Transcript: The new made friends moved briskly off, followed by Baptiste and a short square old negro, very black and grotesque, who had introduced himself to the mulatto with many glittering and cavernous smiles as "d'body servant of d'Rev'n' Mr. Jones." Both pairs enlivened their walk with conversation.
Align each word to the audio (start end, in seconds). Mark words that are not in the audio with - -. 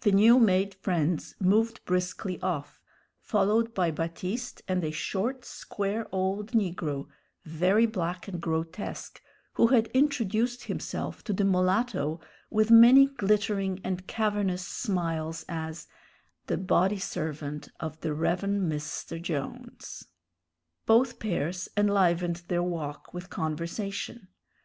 The 0.00 0.10
new 0.10 0.40
made 0.40 0.74
friends 0.74 1.36
moved 1.38 1.84
briskly 1.84 2.40
off, 2.42 2.80
followed 3.20 3.74
by 3.74 3.92
Baptiste 3.92 4.60
and 4.66 4.82
a 4.82 4.90
short 4.90 5.44
square 5.44 6.08
old 6.10 6.50
negro, 6.50 7.06
very 7.44 7.86
black 7.86 8.26
and 8.26 8.40
grotesque, 8.40 9.22
who 9.52 9.68
had 9.68 9.86
introduced 9.94 10.64
himself 10.64 11.22
to 11.22 11.32
the 11.32 11.44
mulatto 11.44 12.18
with 12.50 12.72
many 12.72 13.06
glittering 13.06 13.80
and 13.84 14.08
cavernous 14.08 14.66
smiles 14.66 15.44
as 15.48 15.86
"d'body 16.48 16.98
servant 16.98 17.68
of 17.78 18.00
d'Rev'n' 18.00 18.68
Mr. 18.68 19.22
Jones." 19.22 20.08
Both 20.86 21.20
pairs 21.20 21.68
enlivened 21.76 22.42
their 22.48 22.64
walk 22.64 23.14
with 23.14 23.30
conversation. 23.30 24.26